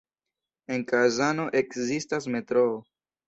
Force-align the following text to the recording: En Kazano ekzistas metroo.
En 0.77 0.85
Kazano 0.91 1.45
ekzistas 1.61 2.29
metroo. 2.37 2.75